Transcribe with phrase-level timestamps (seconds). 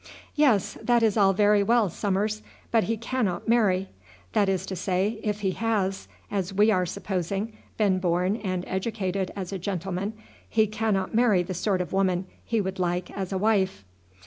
[0.33, 3.89] "Yes, that is all very well, Summers, but he cannot marry.
[4.33, 9.29] That is to say, if he has, as we are supposing, been born and educated
[9.35, 10.13] as a gentleman,
[10.49, 13.85] he cannot marry the sort of woman he would like as a wife."